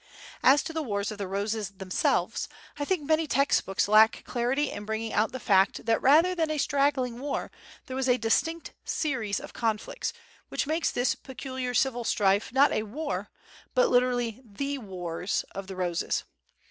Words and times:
As 0.41 0.63
to 0.63 0.73
the 0.73 0.81
Wars 0.81 1.11
of 1.11 1.19
the 1.19 1.27
Roses 1.27 1.69
themselves, 1.77 2.49
I 2.79 2.85
think 2.85 3.03
many 3.07 3.27
text 3.27 3.67
books 3.67 3.87
lack 3.87 4.23
clarity 4.25 4.71
in 4.71 4.83
bringing 4.83 5.13
out 5.13 5.31
the 5.31 5.39
fact 5.39 5.85
that 5.85 6.01
rather 6.01 6.33
than 6.33 6.49
a 6.49 6.57
straggling 6.57 7.19
war 7.19 7.51
there 7.85 7.95
was 7.95 8.09
a 8.09 8.17
distinct 8.17 8.73
series 8.83 9.39
of 9.39 9.53
conflicts, 9.53 10.11
which 10.49 10.65
makes 10.65 10.89
this 10.89 11.13
peculiar 11.13 11.75
civil 11.75 12.03
strife 12.03 12.51
not 12.51 12.71
a 12.71 12.81
war, 12.81 13.29
but 13.75 13.89
literally 13.91 14.41
the 14.43 14.79
Wars 14.79 15.45
of 15.53 15.67
the 15.67 15.75
Roses. 15.75 16.23